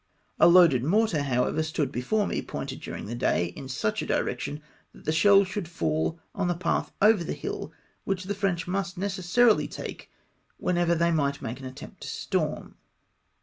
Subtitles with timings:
[0.39, 4.63] A loaded mortar, however, stood before me, pointed, during the day, in such a direction
[4.93, 7.71] that the shell should fall on the path over the hill
[8.03, 10.09] which the French must necessarily take
[10.57, 12.77] whenever they might make an attempt to storm.